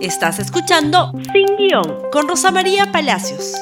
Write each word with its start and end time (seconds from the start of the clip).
Estás 0.00 0.38
escuchando 0.38 1.10
Sin 1.32 1.56
Guión 1.56 2.02
con 2.12 2.28
Rosa 2.28 2.52
María 2.52 2.92
Palacios. 2.92 3.52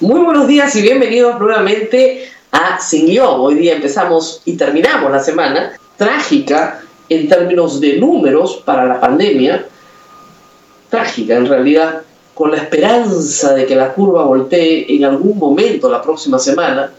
Muy 0.00 0.20
buenos 0.20 0.48
días 0.48 0.74
y 0.76 0.80
bienvenidos 0.80 1.38
nuevamente 1.38 2.30
a 2.50 2.80
Sin 2.80 3.08
Guión. 3.08 3.38
Hoy 3.38 3.56
día 3.56 3.74
empezamos 3.74 4.40
y 4.46 4.56
terminamos 4.56 5.12
la 5.12 5.20
semana 5.20 5.72
trágica 5.98 6.80
en 7.10 7.28
términos 7.28 7.82
de 7.82 7.98
números 7.98 8.62
para 8.64 8.86
la 8.86 8.98
pandemia. 8.98 9.66
Trágica 10.88 11.36
en 11.36 11.48
realidad, 11.48 12.00
con 12.32 12.52
la 12.52 12.56
esperanza 12.56 13.52
de 13.52 13.66
que 13.66 13.76
la 13.76 13.92
curva 13.92 14.24
voltee 14.24 14.86
en 14.88 15.04
algún 15.04 15.38
momento 15.38 15.90
la 15.90 16.00
próxima 16.00 16.38
semana, 16.38 16.90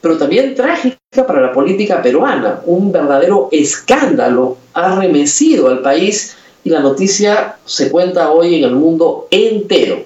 pero 0.00 0.18
también 0.18 0.56
trágica 0.56 1.24
para 1.24 1.40
la 1.40 1.52
política 1.52 2.02
peruana. 2.02 2.62
Un 2.64 2.90
verdadero 2.90 3.48
escándalo 3.52 4.56
ha 4.74 4.96
remecido 4.96 5.68
al 5.68 5.82
país 5.82 6.36
y 6.66 6.70
la 6.70 6.80
noticia 6.80 7.58
se 7.64 7.92
cuenta 7.92 8.32
hoy 8.32 8.56
en 8.56 8.64
el 8.64 8.74
mundo 8.74 9.28
entero. 9.30 10.02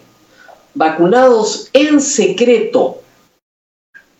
Vacunados 0.74 1.70
en 1.72 2.02
secreto, 2.02 2.98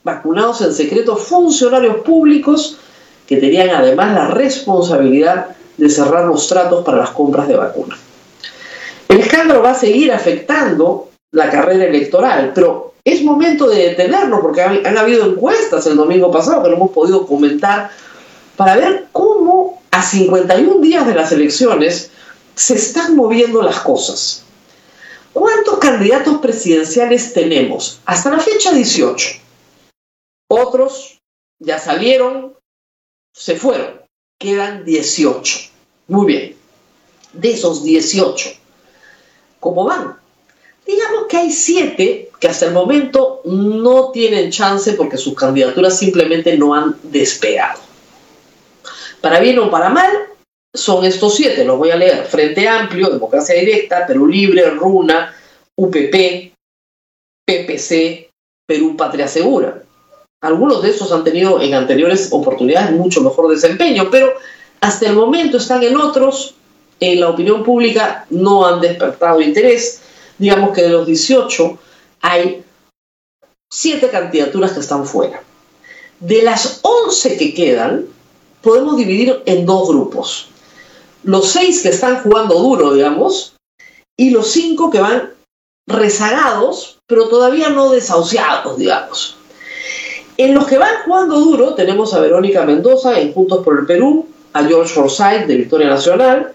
vacunados 0.02 0.62
en 0.62 0.73
secreto 0.73 1.16
funcionarios 1.16 1.97
públicos 1.97 2.78
que 3.27 3.37
tenían 3.37 3.69
además 3.69 4.14
la 4.14 4.28
responsabilidad 4.28 5.48
de 5.77 5.91
cerrar 5.91 6.24
los 6.24 6.48
tratos 6.48 6.83
para 6.83 6.97
las 6.97 7.11
compras 7.11 7.47
de 7.47 7.56
vacunas. 7.56 7.98
El 9.06 9.20
escándalo 9.20 9.61
va 9.61 9.72
a 9.72 9.75
seguir 9.75 10.11
afectando 10.11 11.11
la 11.33 11.50
carrera 11.50 11.84
electoral, 11.84 12.52
pero 12.55 12.95
es 13.05 13.22
momento 13.22 13.69
de 13.69 13.88
detenerlo 13.88 14.41
porque 14.41 14.62
han, 14.62 14.97
habido 14.97 15.27
encuestas 15.27 15.86
el 15.88 15.97
domingo 15.97 16.30
pasado 16.30 16.62
que 16.62 16.70
no 16.70 16.77
hemos 16.77 16.92
podido 16.92 17.27
comentar 17.27 17.91
para 18.56 18.77
ver 18.77 19.09
cómo 19.12 19.83
a 19.91 20.02
51 20.02 20.78
días 20.80 21.06
de 21.06 21.14
las 21.14 21.33
elecciones 21.33 22.09
se 22.60 22.74
están 22.74 23.16
moviendo 23.16 23.62
las 23.62 23.80
cosas. 23.80 24.42
¿Cuántos 25.32 25.78
candidatos 25.78 26.41
presidenciales 26.42 27.33
tenemos? 27.33 28.00
Hasta 28.05 28.30
la 28.30 28.39
fecha 28.39 28.70
18. 28.70 29.28
Otros 30.47 31.19
ya 31.58 31.78
salieron, 31.78 32.55
se 33.34 33.56
fueron. 33.56 34.03
Quedan 34.38 34.84
18. 34.84 35.58
Muy 36.08 36.27
bien. 36.27 36.56
De 37.33 37.53
esos 37.53 37.83
18, 37.83 38.50
¿cómo 39.58 39.84
van? 39.84 40.19
Digamos 40.84 41.28
que 41.28 41.38
hay 41.38 41.50
7 41.50 42.31
que 42.38 42.48
hasta 42.48 42.66
el 42.66 42.72
momento 42.72 43.41
no 43.44 44.11
tienen 44.11 44.50
chance 44.50 44.92
porque 44.94 45.16
sus 45.16 45.34
candidaturas 45.34 45.98
simplemente 45.98 46.58
no 46.58 46.75
han 46.75 46.98
despegado. 47.05 47.81
Para 49.22 49.41
bien 49.41 49.58
o 49.61 49.70
para 49.70 49.88
mal, 49.88 50.11
son 50.72 51.04
estos 51.04 51.34
siete, 51.34 51.64
los 51.64 51.78
voy 51.78 51.90
a 51.90 51.96
leer. 51.96 52.24
Frente 52.24 52.68
Amplio, 52.68 53.10
Democracia 53.10 53.54
Directa, 53.54 54.06
Perú 54.06 54.26
Libre, 54.26 54.70
RUNA, 54.70 55.34
UPP, 55.76 56.52
PPC, 57.46 58.30
Perú 58.66 58.96
Patria 58.96 59.26
Segura. 59.26 59.82
Algunos 60.42 60.82
de 60.82 60.91
estos 60.91 61.12
han 61.12 61.24
tenido 61.24 61.60
en 61.60 61.74
anteriores 61.74 62.28
oportunidades 62.32 62.92
mucho 62.92 63.20
mejor 63.20 63.50
desempeño, 63.50 64.08
pero 64.10 64.32
hasta 64.80 65.06
el 65.08 65.14
momento 65.14 65.58
están 65.58 65.82
en 65.82 65.96
otros, 65.96 66.54
en 67.00 67.20
la 67.20 67.28
opinión 67.28 67.64
pública 67.64 68.26
no 68.30 68.66
han 68.66 68.80
despertado 68.80 69.41
interés. 69.41 70.00
Digamos 70.38 70.70
que 70.74 70.82
de 70.82 70.91
los 70.91 71.06
18 71.06 71.78
hay 72.22 72.64
siete 73.70 74.08
candidaturas 74.08 74.72
que 74.72 74.80
están 74.80 75.04
fuera. 75.04 75.42
De 76.20 76.42
las 76.42 76.80
11 76.82 77.36
que 77.36 77.54
quedan, 77.54 78.06
podemos 78.62 78.96
dividir 78.96 79.42
en 79.46 79.66
dos 79.66 79.88
grupos 79.88 80.50
los 81.22 81.48
seis 81.48 81.82
que 81.82 81.90
están 81.90 82.22
jugando 82.22 82.56
duro, 82.56 82.94
digamos, 82.94 83.54
y 84.16 84.30
los 84.30 84.48
cinco 84.48 84.90
que 84.90 85.00
van 85.00 85.30
rezagados, 85.86 86.98
pero 87.06 87.28
todavía 87.28 87.68
no 87.70 87.90
desahuciados, 87.90 88.78
digamos. 88.78 89.36
En 90.36 90.54
los 90.54 90.66
que 90.66 90.78
van 90.78 91.03
jugando 91.04 91.38
duro 91.41 91.75
tenemos 91.75 92.14
a 92.14 92.20
Verónica 92.20 92.64
Mendoza 92.64 93.19
en 93.20 93.32
Juntos 93.32 93.62
por 93.64 93.78
el 93.78 93.86
Perú, 93.86 94.26
a 94.53 94.64
George 94.64 94.94
Forsyth 94.94 95.47
de 95.47 95.56
Victoria 95.56 95.88
Nacional, 95.88 96.53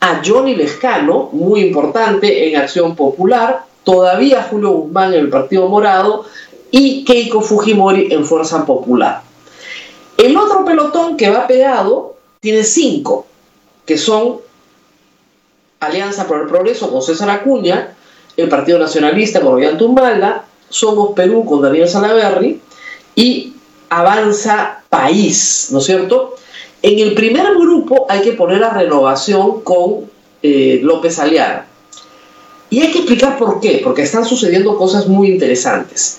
a 0.00 0.20
Johnny 0.24 0.54
Lescano, 0.54 1.30
muy 1.32 1.60
importante 1.60 2.48
en 2.48 2.56
Acción 2.56 2.96
Popular, 2.96 3.64
todavía 3.84 4.46
Julio 4.50 4.70
Guzmán 4.72 5.14
en 5.14 5.20
el 5.20 5.28
Partido 5.30 5.68
Morado 5.68 6.24
y 6.70 7.04
Keiko 7.04 7.40
Fujimori 7.40 8.12
en 8.12 8.24
Fuerza 8.24 8.66
Popular. 8.66 9.22
El 10.16 10.36
otro 10.36 10.64
pelotón 10.64 11.16
que 11.16 11.30
va 11.30 11.46
pegado 11.46 12.16
tiene 12.40 12.64
cinco, 12.64 13.26
que 13.86 13.98
son 13.98 14.38
Alianza 15.80 16.26
por 16.26 16.42
el 16.42 16.48
Progreso 16.48 16.90
con 16.90 17.02
César 17.02 17.30
Acuña, 17.30 17.94
el 18.36 18.48
Partido 18.48 18.78
Nacionalista 18.78 19.40
con 19.40 19.54
Ollanta 19.54 19.84
Humala, 19.84 20.44
Somos 20.68 21.14
Perú 21.14 21.44
con 21.44 21.60
Daniel 21.60 21.88
Salaverry 21.88 22.60
y 23.14 23.54
Avanza 23.90 24.82
País, 24.88 25.68
¿no 25.70 25.78
es 25.78 25.84
cierto? 25.84 26.36
En 26.82 26.98
el 26.98 27.14
primer 27.14 27.54
grupo 27.54 28.06
hay 28.08 28.22
que 28.22 28.32
poner 28.32 28.62
a 28.64 28.70
renovación 28.70 29.60
con 29.62 30.10
eh, 30.42 30.80
López 30.82 31.18
Aliaga. 31.18 31.66
Y 32.70 32.80
hay 32.80 32.90
que 32.90 32.98
explicar 32.98 33.38
por 33.38 33.60
qué, 33.60 33.80
porque 33.84 34.02
están 34.02 34.24
sucediendo 34.24 34.76
cosas 34.78 35.06
muy 35.06 35.28
interesantes. 35.28 36.18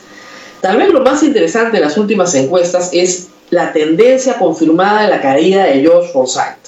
Tal 0.62 0.78
vez 0.78 0.90
lo 0.94 1.02
más 1.02 1.24
interesante 1.24 1.78
de 1.78 1.84
las 1.84 1.98
últimas 1.98 2.34
encuestas 2.36 2.92
es 2.94 3.28
la 3.50 3.74
tendencia 3.74 4.38
confirmada 4.38 5.02
de 5.02 5.10
la 5.10 5.22
caída 5.22 5.66
de 5.66 5.82
George 5.82 6.12
Forsyth. 6.14 6.63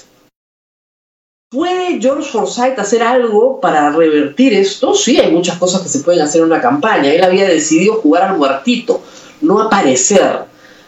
¿Puede 1.48 2.00
George 2.00 2.28
Forsyth 2.28 2.76
hacer 2.76 3.04
algo 3.04 3.60
para 3.60 3.90
revertir 3.90 4.52
esto? 4.52 4.94
Sí, 4.94 5.20
hay 5.20 5.30
muchas 5.30 5.58
cosas 5.58 5.82
que 5.82 5.88
se 5.88 6.00
pueden 6.00 6.20
hacer 6.20 6.40
en 6.40 6.48
una 6.48 6.60
campaña. 6.60 7.12
Él 7.12 7.22
había 7.22 7.48
decidido 7.48 7.94
jugar 7.94 8.24
al 8.24 8.36
muertito, 8.36 9.00
no 9.40 9.60
aparecer. 9.60 10.40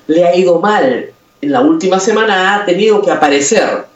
Le 0.09 0.27
ha 0.27 0.35
ido 0.35 0.59
mal. 0.61 1.13
En 1.41 1.53
la 1.53 1.61
última 1.61 2.01
semana 2.01 2.57
ha 2.57 2.65
tenido 2.67 3.01
que 3.03 3.13
aparecer. 3.13 3.87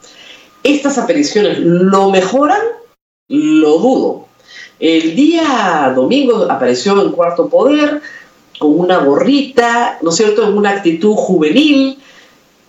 ¿Estas 0.63 0.97
apariciones 0.97 1.59
lo 1.59 2.09
mejoran? 2.09 2.61
Lo 3.27 3.77
dudo. 3.79 4.27
El 4.79 5.17
día 5.17 5.91
domingo 5.93 6.47
apareció 6.49 7.01
en 7.01 7.11
Cuarto 7.11 7.49
Poder 7.49 8.01
con 8.57 8.79
una 8.79 8.99
gorrita, 8.99 9.97
¿no 10.01 10.11
es 10.11 10.15
cierto?, 10.15 10.47
en 10.47 10.57
una 10.57 10.69
actitud 10.69 11.15
juvenil, 11.15 11.99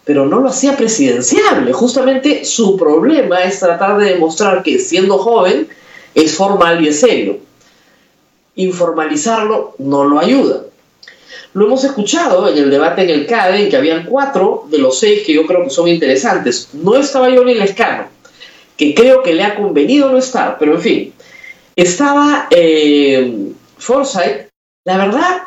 pero 0.04 0.26
no 0.26 0.41
lo 0.41 0.48
hacía 0.48 0.76
presidenciable. 0.76 1.72
Justamente 1.72 2.44
su 2.44 2.76
problema 2.76 3.42
es 3.42 3.60
tratar 3.60 3.98
de 3.98 4.12
demostrar 4.12 4.62
que 4.62 4.78
siendo 4.78 5.19
joven 5.19 5.69
es 6.15 6.34
formal 6.37 6.84
y 6.84 6.88
es 6.88 7.00
serio. 7.00 7.38
Informalizarlo 8.54 9.75
no 9.78 10.04
lo 10.04 10.19
ayuda. 10.19 10.64
Lo 11.54 11.66
hemos 11.66 11.84
escuchado 11.84 12.48
en 12.48 12.59
el 12.59 12.70
debate 12.70 13.03
en 13.03 13.10
el 13.10 13.26
CADE, 13.26 13.64
en 13.64 13.70
que 13.70 13.76
habían 13.76 14.06
cuatro 14.06 14.66
de 14.70 14.78
los 14.78 14.98
seis 14.98 15.22
que 15.25 15.32
yo 15.32 15.47
creo 15.47 15.64
que 15.64 15.70
son 15.70 15.88
interesantes. 15.88 16.70
No 16.72 16.97
estaba 16.97 17.31
Johnny 17.31 17.54
Lescano, 17.54 18.09
que 18.76 18.94
creo 18.94 19.22
que 19.22 19.34
le 19.34 19.44
ha 19.44 19.56
convenido 19.56 20.10
no 20.10 20.19
estar, 20.19 20.59
pero 20.59 20.75
en 20.75 20.81
fin. 20.81 21.12
Estaba 21.76 22.48
eh, 22.50 23.53
Forsyth, 23.78 24.48
la 24.84 24.98
verdad, 24.98 25.43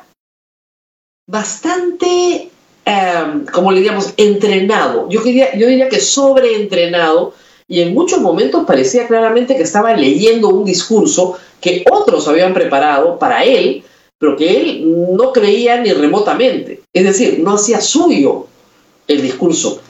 bastante 1.27 2.49
Em, 2.89 3.45
como 3.47 3.73
le 3.73 3.79
diríamos, 3.79 4.13
entrenado. 4.15 5.09
Yo 5.09 5.21
yo 5.21 5.67
diría 5.67 5.89
que 5.89 5.99
sobreentrenado 5.99 7.33
y 7.67 7.81
en 7.81 7.93
muchos 7.93 8.21
momentos 8.21 8.63
parecía 8.65 9.07
claramente 9.07 9.57
que 9.57 9.63
estaba 9.63 9.93
leyendo 9.93 10.47
un 10.47 10.63
discurso 10.63 11.37
que 11.59 11.83
otros 11.91 12.29
habían 12.29 12.53
preparado 12.53 13.19
para 13.19 13.43
él, 13.43 13.83
pero 14.17 14.37
que 14.37 14.61
él 14.61 15.15
no 15.17 15.33
creía 15.33 15.81
ni 15.81 15.91
remotamente. 15.91 16.79
Es 16.93 17.03
decir, 17.03 17.39
no 17.39 17.55
hacía 17.55 17.81
suyo 17.81 18.47
el 19.05 19.21
discurso, 19.21 19.81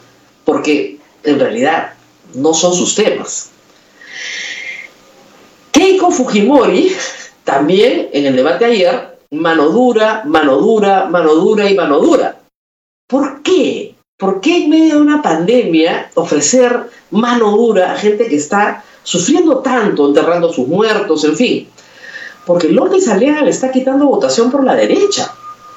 porque 0.44 0.98
en 1.24 1.40
realidad 1.40 1.94
no 2.34 2.56
son 2.56 2.74
sus 2.74 2.96
temas. 2.96 3.52
Keiko 5.72 6.10
Fujimori, 6.10 6.94
también 7.44 8.10
en 8.12 8.26
el 8.26 8.36
debate 8.36 8.66
ayer, 8.66 9.20
mano 9.30 9.70
dura, 9.70 10.24
mano 10.26 10.58
dura, 10.58 11.06
mano 11.06 11.36
dura 11.36 11.70
y 11.70 11.76
mano 11.76 12.00
dura. 12.00 12.38
¿Por 13.08 13.42
qué? 13.42 13.96
¿Por 14.18 14.42
qué 14.42 14.64
en 14.64 14.70
medio 14.70 14.96
de 14.96 15.02
una 15.02 15.22
pandemia 15.22 16.12
ofrecer 16.16 16.90
mano 17.12 17.52
dura 17.52 17.94
a 17.94 17.96
gente 17.96 18.28
que 18.28 18.36
está 18.36 18.84
sufriendo 19.04 19.60
tanto, 19.60 20.08
enterrando 20.08 20.50
a 20.50 20.54
sus 20.54 20.68
muertos, 20.68 21.24
en 21.24 21.36
fin? 21.38 21.68
Porque 22.46 22.68
López 22.68 23.08
Aliaga 23.08 23.44
le 23.44 23.52
está 23.52 23.72
quitando 23.72 24.08
votación 24.08 24.52
por 24.52 24.66
la 24.66 24.76
derecha. 24.76 25.34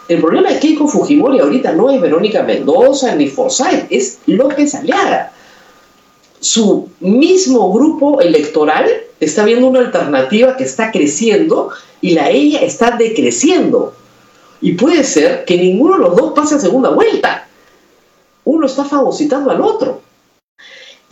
El 0.09 0.21
problema 0.21 0.49
es 0.49 0.55
que 0.55 0.69
Keiko 0.69 0.89
Fujimori 0.89 1.39
ahorita 1.39 1.71
no 1.73 1.89
es 1.89 2.01
Verónica 2.01 2.43
Mendoza 2.43 3.15
ni 3.15 3.29
Forsyth, 3.29 3.87
es 3.91 4.19
López 4.27 4.75
Aliaga. 4.75 5.33
Su 6.41 6.89
mismo 6.99 7.73
grupo 7.73 8.21
electoral 8.21 8.89
está 9.21 9.45
viendo 9.45 9.69
una 9.69 9.81
alternativa 9.81 10.57
que 10.57 10.65
está 10.65 10.91
creciendo 10.91 11.69
y 12.01 12.15
la 12.15 12.31
ella 12.31 12.61
está 12.61 12.97
decreciendo. 12.97 13.95
Y 14.61 14.73
puede 14.73 15.05
ser 15.05 15.45
que 15.45 15.57
ninguno 15.57 15.95
de 15.95 16.01
los 16.01 16.17
dos 16.17 16.33
pase 16.33 16.57
a 16.57 16.61
segunda 16.61 16.91
vuelta. 16.91 17.47
Uno 18.45 18.67
está 18.67 18.85
fagocitando 18.85 19.51
al 19.51 19.61
otro. 19.61 20.03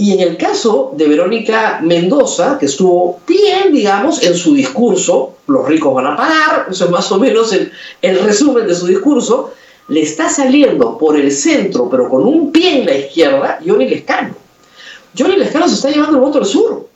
Y 0.00 0.12
en 0.12 0.20
el 0.20 0.36
caso 0.36 0.92
de 0.96 1.08
Verónica 1.08 1.80
Mendoza, 1.82 2.56
que 2.56 2.66
estuvo 2.66 3.18
bien, 3.26 3.72
digamos, 3.72 4.22
en 4.22 4.36
su 4.36 4.54
discurso, 4.54 5.38
los 5.48 5.66
ricos 5.66 5.92
van 5.92 6.06
a 6.06 6.16
pagar, 6.16 6.68
eso 6.70 6.84
es 6.84 6.90
más 6.90 7.10
o 7.10 7.18
menos 7.18 7.52
el, 7.52 8.18
resumen 8.20 8.68
de 8.68 8.76
su 8.76 8.86
discurso, 8.86 9.54
le 9.88 10.02
está 10.02 10.28
saliendo 10.28 10.96
por 10.96 11.18
el 11.18 11.32
centro, 11.32 11.88
pero 11.90 12.08
con 12.08 12.22
un 12.22 12.52
pie 12.52 12.78
en 12.78 12.86
la 12.86 12.94
izquierda, 12.94 13.58
Johnny 13.66 13.88
Lescano. 13.88 14.36
Johnny 15.18 15.36
Lescano 15.36 15.66
se 15.66 15.74
está 15.74 15.90
llevando 15.90 16.18
el 16.18 16.22
voto 16.22 16.38
del 16.38 16.46
sur. 16.46 16.88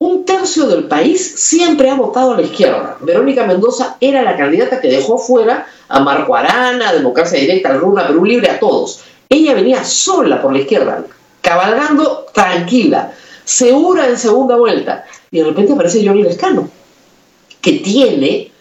Un 0.00 0.24
tercio 0.24 0.68
del 0.68 0.84
país 0.84 1.34
siempre 1.40 1.90
ha 1.90 1.94
votado 1.94 2.32
a 2.32 2.36
la 2.36 2.42
izquierda. 2.42 2.96
Verónica 3.00 3.44
Mendoza 3.44 3.96
era 4.00 4.22
la 4.22 4.36
candidata 4.36 4.80
que 4.80 4.86
dejó 4.86 5.18
fuera 5.18 5.66
a 5.88 5.98
Marco 5.98 6.36
Arana, 6.36 6.90
a 6.90 6.94
Democracia 6.94 7.40
Directa, 7.40 7.70
al 7.70 7.80
Runa, 7.80 8.06
Perú 8.06 8.24
Libre, 8.24 8.48
a 8.48 8.60
todos. 8.60 9.00
Ella 9.28 9.54
venía 9.54 9.82
sola 9.82 10.40
por 10.40 10.52
la 10.52 10.60
izquierda, 10.60 11.04
cabalgando 11.40 12.26
tranquila, 12.32 13.12
segura 13.44 14.06
en 14.06 14.16
segunda 14.16 14.54
vuelta. 14.54 15.04
Y 15.32 15.38
de 15.38 15.46
repente 15.46 15.72
aparece 15.72 16.06
Johnny 16.06 16.22
Lescano, 16.22 16.70
que 17.60 17.72
tiene 17.80 18.52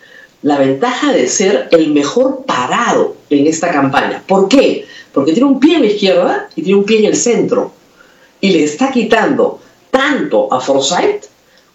la 0.42 0.57
ventaja 0.57 1.13
de 1.13 1.28
ser 1.28 1.68
el 1.69 1.92
mejor 1.94 2.45
parado 2.48 3.16
en 3.30 3.45
esta 3.45 3.72
campaña. 3.72 4.24
¿Por 4.25 4.48
qué? 4.48 4.88
Porque 5.13 5.34
tiene 5.34 5.50
un 5.50 5.60
pie 5.60 5.75
en 5.75 5.81
la 5.81 5.88
izquierda 5.88 6.50
y 6.56 6.63
tiene 6.63 6.80
un 6.80 6.86
pie 6.86 6.98
en 6.98 7.06
el 7.06 7.16
centro. 7.16 7.74
Y 8.42 8.50
le 8.50 8.63
está 8.63 8.92
quitando 8.92 9.60
tanto 9.92 10.51
a 10.51 10.60
Forsyth 10.60 11.25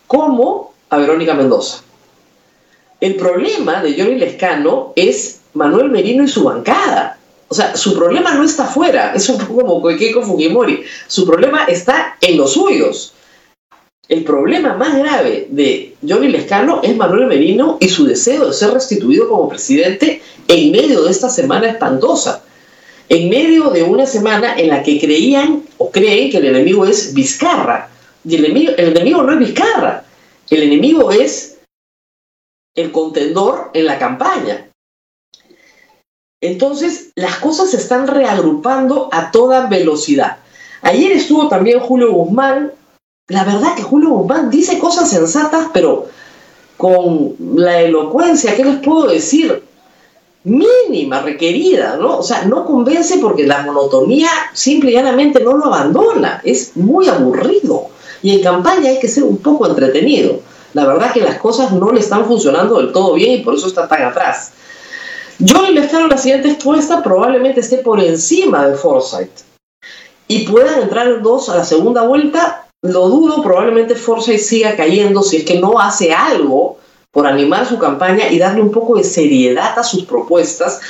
como 0.07 0.75
a 0.91 0.99
Verónica 0.99 1.35
Mendoza. 1.35 1.83
El 3.01 3.17
problema 3.17 3.83
de 3.83 3.95
Johnny 3.95 4.17
Lescano 4.17 4.93
es 4.95 5.41
Manuel 5.55 5.91
Merino 5.91 6.23
y 6.23 6.29
su 6.29 6.45
bancada. 6.45 7.19
O 7.49 7.55
sea, 7.55 7.77
su 7.77 7.95
problema 7.95 8.33
no 8.33 8.45
está 8.45 8.65
afuera, 8.65 9.13
es 9.15 9.29
un 9.29 9.39
poco 9.39 9.67
como 9.67 9.87
Keiko 9.97 10.23
Fujimori. 10.23 10.85
Su 11.07 11.27
problema 11.27 11.65
está 11.65 12.17
en 12.21 12.37
los 12.37 12.53
suyos. 12.53 13.13
El 14.09 14.25
problema 14.25 14.75
más 14.75 14.97
grave 14.97 15.49
de 15.51 15.95
Johnny 16.07 16.29
Lescano 16.29 16.81
es 16.83 16.97
Manuel 16.97 17.27
Merino 17.27 17.79
y 17.81 17.89
su 17.89 18.05
deseo 18.05 18.47
de 18.47 18.53
ser 18.53 18.73
restituido 18.73 19.29
como 19.29 19.49
presidente 19.49 20.23
en 20.49 20.71
medio 20.73 21.03
de 21.03 21.11
esta 21.11 21.29
semana 21.29 21.69
espantosa. 21.69 22.43
En 23.09 23.29
medio 23.29 23.71
de 23.71 23.83
una 23.83 24.07
semana 24.07 24.55
en 24.57 24.69
la 24.69 24.83
que 24.83 25.01
creían 25.01 25.63
o 25.79 25.91
creen 25.91 26.31
que 26.31 26.39
el 26.39 26.47
enemigo 26.47 26.87
es 26.87 27.15
Vizcarra. 27.15 27.91
Y 28.25 28.37
el 28.37 28.45
enemigo, 28.45 28.73
el 28.77 28.89
enemigo 28.89 29.23
no 29.23 29.33
es 29.33 29.39
Vizcarra. 29.39 30.05
El 30.51 30.63
enemigo 30.65 31.11
es 31.11 31.59
el 32.75 32.93
contendor 32.93 33.71
en 33.75 33.87
la 33.87 33.99
campaña. 33.99 34.69
Entonces, 36.43 37.13
las 37.15 37.37
cosas 37.37 37.71
se 37.71 37.77
están 37.77 38.09
reagrupando 38.09 39.09
a 39.13 39.31
toda 39.31 39.69
velocidad. 39.69 40.39
Ayer 40.83 41.13
estuvo 41.13 41.49
también 41.49 41.79
Julio 41.81 42.13
Guzmán. 42.13 42.73
La 43.29 43.45
verdad 43.45 43.77
que 43.77 43.83
Julio 43.83 44.11
Guzmán 44.11 44.51
dice 44.51 44.79
cosas 44.81 45.09
sensatas, 45.09 45.69
pero 45.73 46.09
con 46.77 47.37
la 47.55 47.81
elocuencia, 47.81 48.57
¿qué 48.57 48.65
les 48.65 48.79
puedo 48.79 49.07
decir? 49.07 49.63
Mínima, 50.43 51.23
requerida, 51.23 51.97
¿no? 51.97 52.19
O 52.19 52.23
sea, 52.25 52.45
no 52.47 52.67
convence 52.67 53.19
porque 53.19 53.47
la 53.47 53.63
monotonía 53.63 54.29
simple 54.53 54.91
y 54.91 54.95
llanamente 54.95 55.45
no 55.45 55.57
lo 55.57 55.67
abandona. 55.67 56.41
Es 56.43 56.77
muy 56.77 57.07
aburrido. 57.07 57.92
Y 58.23 58.37
en 58.37 58.43
campaña 58.43 58.91
hay 58.91 59.01
que 59.01 59.09
ser 59.09 59.25
un 59.25 59.39
poco 59.39 59.67
entretenido. 59.67 60.41
La 60.75 60.87
verdad 60.87 61.13
que 61.13 61.21
las 61.21 61.39
cosas 61.39 61.73
no 61.73 61.93
le 61.93 62.01
están 62.01 62.25
funcionando 62.25 62.79
del 62.79 62.93
todo 62.93 63.15
bien 63.15 63.41
y 63.41 63.45
por 63.45 63.55
eso 63.55 63.67
está 63.67 63.89
tan 63.89 64.03
atrás. 64.03 64.53
Johnny 65.47 65.73
Lescano, 65.73 66.07
la 66.07 66.19
siguiente 66.19 66.51
expuesta, 66.51 67.03
probablemente 67.03 67.61
esté 67.61 67.79
por 67.79 68.01
encima 68.01 68.67
de 68.69 68.77
Forsyth. 68.77 69.43
Y 70.29 70.47
puedan 70.47 70.83
entrar 70.83 71.21
dos 71.21 71.49
a 71.49 71.57
la 71.57 71.65
segunda 71.65 72.03
vuelta, 72.03 72.69
lo 72.83 73.09
dudo, 73.09 73.43
probablemente 73.43 73.97
Forsyth 73.97 74.39
siga 74.39 74.77
cayendo 74.77 75.23
si 75.23 75.39
es 75.39 75.45
que 75.45 75.59
no 75.59 75.79
hace 75.81 76.13
algo 76.13 76.79
por 77.11 77.27
animar 77.27 77.67
su 77.67 77.79
campaña 77.79 78.29
y 78.31 78.39
darle 78.39 78.63
un 78.63 78.71
poco 78.71 78.97
de 78.97 79.05
seriedad 79.05 79.79
a 79.79 79.85
sus 79.85 80.05
propuestas, 80.05 80.81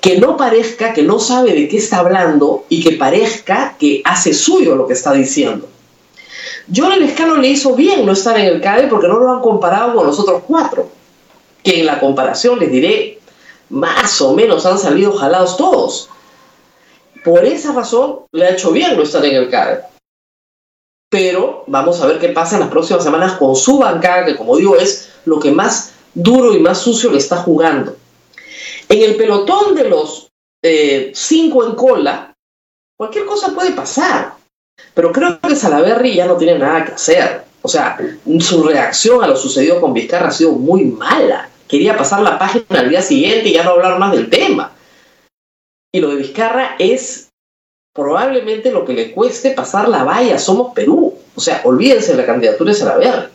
que 0.00 0.20
no 0.20 0.36
parezca 0.36 0.92
que 0.92 1.02
no 1.02 1.18
sabe 1.18 1.52
de 1.52 1.68
qué 1.68 1.78
está 1.78 1.98
hablando 1.98 2.64
y 2.68 2.84
que 2.84 2.92
parezca 2.92 3.74
que 3.78 4.00
hace 4.04 4.32
suyo 4.32 4.76
lo 4.76 4.86
que 4.86 4.92
está 4.92 5.12
diciendo. 5.12 5.66
Johnny 6.74 6.96
Lescano 6.98 7.36
le 7.36 7.48
hizo 7.48 7.74
bien 7.74 8.04
no 8.04 8.12
estar 8.12 8.38
en 8.38 8.46
el 8.46 8.60
CADE 8.60 8.88
porque 8.88 9.08
no 9.08 9.18
lo 9.18 9.32
han 9.32 9.40
comparado 9.40 9.94
con 9.94 10.06
los 10.06 10.18
otros 10.18 10.42
cuatro, 10.46 10.88
que 11.62 11.80
en 11.80 11.86
la 11.86 11.98
comparación 11.98 12.58
les 12.58 12.70
diré 12.70 13.20
más 13.70 14.20
o 14.20 14.34
menos 14.34 14.66
han 14.66 14.78
salido 14.78 15.12
jalados 15.12 15.56
todos. 15.56 16.08
Por 17.24 17.44
esa 17.44 17.72
razón 17.72 18.20
le 18.32 18.46
ha 18.46 18.50
hecho 18.50 18.70
bien 18.70 18.96
no 18.96 19.02
estar 19.02 19.24
en 19.24 19.36
el 19.36 19.50
CAE. 19.50 19.80
Pero 21.10 21.64
vamos 21.66 22.00
a 22.00 22.06
ver 22.06 22.18
qué 22.18 22.28
pasa 22.28 22.56
en 22.56 22.60
las 22.60 22.70
próximas 22.70 23.02
semanas 23.02 23.32
con 23.34 23.56
su 23.56 23.78
bancada, 23.78 24.26
que 24.26 24.36
como 24.36 24.56
digo 24.56 24.76
es 24.76 25.10
lo 25.24 25.40
que 25.40 25.50
más 25.50 25.92
duro 26.14 26.52
y 26.54 26.60
más 26.60 26.78
sucio 26.78 27.10
le 27.10 27.18
está 27.18 27.38
jugando. 27.38 27.96
En 28.88 29.02
el 29.02 29.16
pelotón 29.16 29.74
de 29.74 29.88
los 29.88 30.28
eh, 30.62 31.12
cinco 31.14 31.64
en 31.64 31.74
cola, 31.74 32.34
cualquier 32.96 33.24
cosa 33.24 33.54
puede 33.54 33.72
pasar. 33.72 34.37
Pero 34.94 35.12
creo 35.12 35.40
que 35.40 35.56
Salaverry 35.56 36.14
ya 36.14 36.26
no 36.26 36.36
tiene 36.36 36.58
nada 36.58 36.84
que 36.84 36.92
hacer. 36.92 37.42
O 37.62 37.68
sea, 37.68 37.98
su 38.40 38.62
reacción 38.62 39.22
a 39.22 39.26
lo 39.26 39.36
sucedido 39.36 39.80
con 39.80 39.92
Vizcarra 39.92 40.28
ha 40.28 40.32
sido 40.32 40.52
muy 40.52 40.84
mala 40.84 41.48
quería 41.68 41.96
pasar 41.96 42.22
la 42.22 42.38
página 42.38 42.80
al 42.80 42.88
día 42.88 43.02
siguiente 43.02 43.50
y 43.50 43.52
ya 43.52 43.62
no 43.62 43.72
hablar 43.72 43.98
más 43.98 44.12
del 44.12 44.30
tema. 44.30 44.72
Y 45.92 46.00
lo 46.00 46.10
de 46.10 46.16
Vizcarra 46.16 46.76
es 46.78 47.28
probablemente 47.94 48.72
lo 48.72 48.84
que 48.84 48.94
le 48.94 49.12
cueste 49.12 49.50
pasar 49.50 49.88
la 49.88 50.02
valla, 50.02 50.38
somos 50.38 50.72
Perú. 50.74 51.14
O 51.34 51.40
sea, 51.40 51.60
olvídense 51.64 52.12
de 52.12 52.18
la 52.18 52.26
candidatura 52.26 52.72
de 52.72 52.78
Salaverry. 52.78 53.28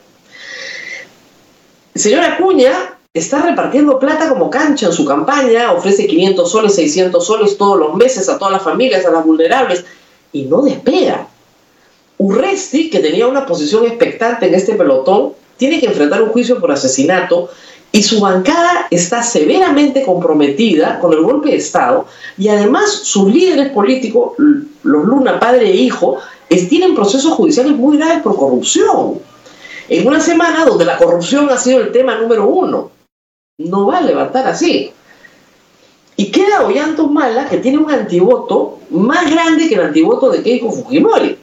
El 1.94 2.02
señor 2.02 2.24
Acuña 2.24 2.98
está 3.14 3.44
repartiendo 3.44 4.00
plata 4.00 4.28
como 4.28 4.50
cancha 4.50 4.88
en 4.88 4.94
su 4.94 5.06
campaña, 5.06 5.72
ofrece 5.72 6.08
500 6.08 6.52
soles, 6.52 6.76
600 6.76 7.26
soles 7.26 7.58
todos 7.58 7.78
los 7.78 7.94
meses 7.96 8.28
a 8.30 8.40
todas 8.40 8.52
las 8.52 8.64
familias, 8.64 9.06
a 9.06 9.12
las 9.12 9.24
vulnerables, 9.24 9.86
y 10.32 10.46
no 10.46 10.64
despega. 10.64 11.28
Urresti, 12.18 12.90
que 12.90 13.00
tenía 13.00 13.28
una 13.28 13.46
posición 13.46 13.86
expectante 13.86 14.48
en 14.48 14.56
este 14.56 14.76
pelotón, 14.76 15.34
tiene 15.58 15.80
que 15.80 15.88
enfrentar 15.88 16.22
un 16.22 16.30
juicio 16.30 16.60
por 16.60 16.72
asesinato 16.72 17.50
y 17.92 18.02
su 18.04 18.20
bancada 18.20 18.88
está 18.90 19.22
severamente 19.22 20.04
comprometida 20.04 21.00
con 21.00 21.14
el 21.14 21.22
golpe 21.22 21.50
de 21.50 21.58
Estado 21.58 22.08
y 22.38 22.48
además 22.48 22.90
sus 23.04 23.32
líderes 23.32 23.70
políticos, 23.70 24.34
los 24.38 25.06
Luna, 25.06 25.40
padre 25.40 25.70
e 25.70 25.76
hijo, 25.76 26.20
tienen 26.70 26.96
procesos 26.96 27.34
judiciales 27.34 27.74
muy 27.74 27.98
graves 27.98 28.22
por 28.22 28.36
corrupción. 28.36 29.20
En 29.90 30.08
una 30.08 30.20
semana 30.20 30.66
donde 30.66 30.86
la 30.86 30.98
corrupción 30.98 31.50
ha 31.50 31.58
sido 31.58 31.82
el 31.82 31.92
tema 31.92 32.16
número 32.16 32.48
uno. 32.48 32.92
No 33.58 33.88
va 33.88 33.98
a 33.98 34.02
levantar 34.02 34.48
así. 34.48 34.92
Y 36.16 36.32
queda 36.32 36.66
Ollanta 36.66 37.04
Mala 37.04 37.50
que 37.50 37.58
tiene 37.58 37.80
un 37.80 37.92
antivoto 37.92 38.80
más 38.92 39.30
grande 39.30 39.68
que 39.68 39.76
el 39.76 39.82
antivoto 39.82 40.30
de 40.30 40.44
Keiko 40.44 40.72
Fujimori. 40.72 41.38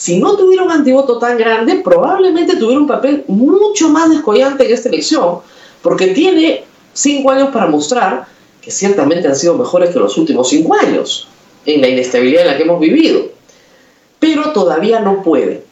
Si 0.00 0.18
no 0.18 0.34
tuviera 0.34 0.62
un 0.62 0.70
antivoto 0.70 1.18
tan 1.18 1.36
grande, 1.36 1.82
probablemente 1.84 2.56
tuviera 2.56 2.80
un 2.80 2.86
papel 2.86 3.22
mucho 3.28 3.90
más 3.90 4.08
descollante 4.08 4.64
en 4.64 4.72
esta 4.72 4.88
elección, 4.88 5.40
porque 5.82 6.06
tiene 6.14 6.64
cinco 6.94 7.30
años 7.30 7.50
para 7.50 7.66
mostrar 7.66 8.26
que 8.62 8.70
ciertamente 8.70 9.28
han 9.28 9.36
sido 9.36 9.58
mejores 9.58 9.90
que 9.90 9.98
los 9.98 10.16
últimos 10.16 10.48
cinco 10.48 10.74
años 10.74 11.28
en 11.66 11.82
la 11.82 11.88
inestabilidad 11.88 12.44
en 12.44 12.48
la 12.48 12.56
que 12.56 12.62
hemos 12.62 12.80
vivido. 12.80 13.26
Pero 14.18 14.54
todavía 14.54 15.00
no 15.00 15.22
puede. 15.22 15.64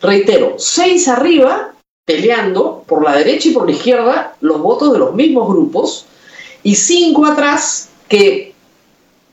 Reitero, 0.00 0.54
seis 0.56 1.06
arriba 1.06 1.74
peleando 2.06 2.82
por 2.86 3.04
la 3.04 3.14
derecha 3.14 3.50
y 3.50 3.52
por 3.52 3.66
la 3.66 3.72
izquierda 3.72 4.36
los 4.40 4.58
votos 4.58 4.90
de 4.94 5.00
los 5.00 5.14
mismos 5.14 5.50
grupos 5.50 6.06
y 6.62 6.76
cinco 6.76 7.26
atrás 7.26 7.90
que 8.08 8.54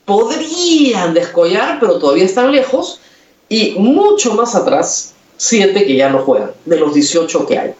podrían 0.04 1.14
descollar, 1.14 1.80
pero 1.80 1.98
todavía 1.98 2.26
están 2.26 2.52
lejos, 2.52 3.00
y 3.48 3.72
mucho 3.78 4.34
más 4.34 4.54
atrás, 4.54 5.14
siete 5.36 5.84
que 5.84 5.96
ya 5.96 6.08
no 6.10 6.20
juegan, 6.20 6.52
de 6.64 6.78
los 6.78 6.94
18 6.94 7.46
que 7.46 7.58
hay. 7.58 7.74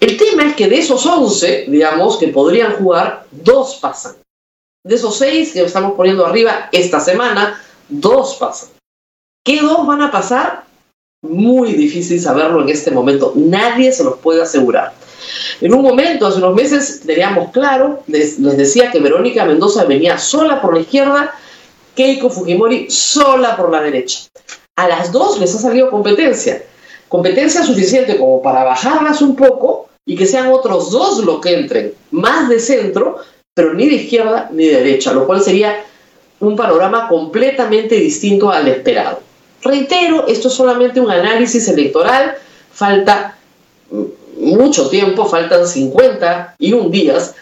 El 0.00 0.16
tema 0.16 0.44
es 0.44 0.56
que 0.56 0.68
de 0.68 0.78
esos 0.78 1.06
11, 1.06 1.66
digamos, 1.68 2.16
que 2.16 2.28
podrían 2.28 2.74
jugar, 2.74 3.26
dos 3.30 3.76
pasan. 3.76 4.16
De 4.84 4.96
esos 4.96 5.16
seis 5.16 5.52
que 5.52 5.62
estamos 5.62 5.92
poniendo 5.92 6.26
arriba 6.26 6.68
esta 6.72 6.98
semana, 6.98 7.62
dos 7.88 8.34
pasan. 8.34 8.70
¿Qué 9.44 9.60
dos 9.60 9.86
van 9.86 10.02
a 10.02 10.10
pasar? 10.10 10.64
Muy 11.22 11.74
difícil 11.74 12.20
saberlo 12.20 12.62
en 12.62 12.68
este 12.68 12.90
momento. 12.90 13.32
Nadie 13.36 13.92
se 13.92 14.02
los 14.02 14.18
puede 14.18 14.42
asegurar. 14.42 14.92
En 15.60 15.72
un 15.72 15.82
momento, 15.82 16.26
hace 16.26 16.38
unos 16.38 16.54
meses, 16.56 17.02
teníamos 17.06 17.52
claro, 17.52 18.02
les 18.08 18.42
decía 18.56 18.90
que 18.90 18.98
Verónica 18.98 19.44
Mendoza 19.44 19.84
venía 19.84 20.18
sola 20.18 20.60
por 20.60 20.74
la 20.74 20.80
izquierda, 20.80 21.32
Keiko 21.94 22.28
Fujimori 22.28 22.90
sola 22.90 23.56
por 23.56 23.70
la 23.70 23.82
derecha. 23.82 24.20
A 24.76 24.88
las 24.88 25.12
dos 25.12 25.38
les 25.38 25.54
ha 25.54 25.58
salido 25.58 25.90
competencia. 25.90 26.62
Competencia 27.08 27.62
suficiente 27.62 28.16
como 28.16 28.40
para 28.40 28.64
bajarlas 28.64 29.20
un 29.20 29.36
poco 29.36 29.88
y 30.06 30.16
que 30.16 30.26
sean 30.26 30.48
otros 30.50 30.90
dos 30.90 31.18
los 31.24 31.40
que 31.40 31.54
entren, 31.54 31.94
más 32.10 32.48
de 32.48 32.58
centro, 32.58 33.18
pero 33.54 33.74
ni 33.74 33.88
de 33.88 33.96
izquierda 33.96 34.48
ni 34.52 34.66
de 34.66 34.78
derecha, 34.78 35.12
lo 35.12 35.26
cual 35.26 35.42
sería 35.42 35.84
un 36.40 36.56
panorama 36.56 37.08
completamente 37.08 37.96
distinto 37.96 38.50
al 38.50 38.66
esperado. 38.66 39.20
Reitero, 39.62 40.26
esto 40.26 40.48
es 40.48 40.54
solamente 40.54 41.00
un 41.00 41.10
análisis 41.10 41.68
electoral, 41.68 42.34
falta 42.72 43.38
mucho 44.38 44.88
tiempo, 44.88 45.26
faltan 45.26 45.66
51 45.66 46.88
días, 46.88 47.34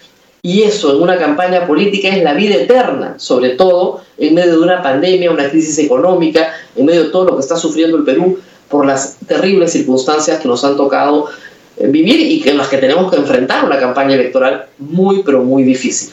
y 0.42 0.62
eso 0.62 0.94
en 0.94 1.02
una 1.02 1.18
campaña 1.18 1.66
política 1.66 2.08
es 2.08 2.22
la 2.22 2.34
vida 2.34 2.54
eterna, 2.54 3.14
sobre 3.18 3.50
todo 3.50 4.02
en 4.16 4.34
medio 4.34 4.52
de 4.52 4.60
una 4.60 4.82
pandemia, 4.82 5.30
una 5.30 5.50
crisis 5.50 5.78
económica, 5.78 6.52
en 6.76 6.86
medio 6.86 7.04
de 7.04 7.10
todo 7.10 7.26
lo 7.26 7.34
que 7.36 7.42
está 7.42 7.56
sufriendo 7.56 7.96
el 7.96 8.04
Perú 8.04 8.38
por 8.68 8.86
las 8.86 9.16
terribles 9.26 9.72
circunstancias 9.72 10.40
que 10.40 10.48
nos 10.48 10.64
han 10.64 10.76
tocado 10.76 11.26
eh, 11.76 11.88
vivir 11.88 12.20
y 12.20 12.48
en 12.48 12.56
las 12.56 12.68
que 12.68 12.78
tenemos 12.78 13.10
que 13.10 13.18
enfrentar 13.18 13.64
una 13.64 13.78
campaña 13.78 14.14
electoral 14.14 14.66
muy, 14.78 15.22
pero 15.22 15.42
muy 15.42 15.62
difícil. 15.62 16.12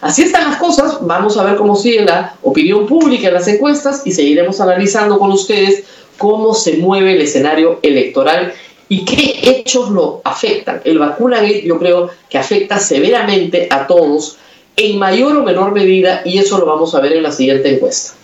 Así 0.00 0.22
están 0.22 0.50
las 0.50 0.58
cosas, 0.58 0.98
vamos 1.00 1.36
a 1.36 1.44
ver 1.44 1.56
cómo 1.56 1.76
sigue 1.76 2.04
la 2.04 2.36
opinión 2.42 2.86
pública 2.86 3.28
en 3.28 3.34
las 3.34 3.48
encuestas 3.48 4.02
y 4.04 4.12
seguiremos 4.12 4.60
analizando 4.60 5.18
con 5.18 5.32
ustedes 5.32 5.84
cómo 6.16 6.54
se 6.54 6.76
mueve 6.76 7.14
el 7.14 7.22
escenario 7.22 7.80
electoral 7.82 8.52
y 8.88 9.04
qué 9.04 9.40
hechos 9.42 9.90
lo 9.90 10.20
afectan. 10.24 10.80
El 10.84 10.98
vacunagate 10.98 11.62
yo 11.62 11.78
creo 11.78 12.10
que 12.28 12.38
afecta 12.38 12.78
severamente 12.78 13.68
a 13.70 13.86
todos 13.86 14.38
en 14.76 14.98
mayor 14.98 15.36
o 15.36 15.42
menor 15.42 15.72
medida 15.72 16.22
y 16.24 16.38
eso 16.38 16.58
lo 16.58 16.66
vamos 16.66 16.94
a 16.94 17.00
ver 17.00 17.12
en 17.12 17.22
la 17.22 17.32
siguiente 17.32 17.74
encuesta. 17.74 18.14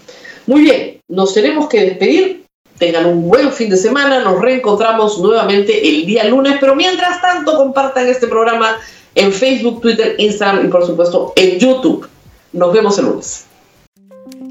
Muy 0.46 0.62
bien, 0.62 1.00
nos 1.08 1.32
tenemos 1.34 1.68
que 1.68 1.80
despedir. 1.82 2.44
Tengan 2.78 3.04
un 3.06 3.28
buen 3.28 3.52
fin 3.52 3.68
de 3.68 3.76
semana, 3.76 4.20
nos 4.20 4.40
reencontramos 4.40 5.18
nuevamente 5.18 5.86
el 5.86 6.06
día 6.06 6.24
lunes, 6.24 6.56
pero 6.58 6.74
mientras 6.74 7.20
tanto 7.20 7.56
compartan 7.58 8.08
este 8.08 8.26
programa 8.26 8.78
en 9.14 9.32
Facebook, 9.32 9.82
Twitter, 9.82 10.14
Instagram 10.18 10.66
y 10.66 10.68
por 10.68 10.86
supuesto 10.86 11.34
en 11.36 11.58
YouTube. 11.58 12.08
Nos 12.52 12.72
vemos 12.72 12.98
el 12.98 13.04
lunes. 13.04 13.46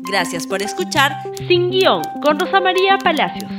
Gracias 0.10 0.48
por 0.48 0.62
escuchar 0.62 1.12
Sin 1.48 1.70
Guión 1.70 2.02
con 2.24 2.40
Rosa 2.40 2.60
María 2.60 2.98
Palacios. 2.98 3.59